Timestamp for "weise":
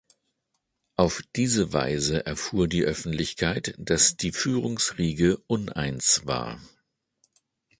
1.73-2.25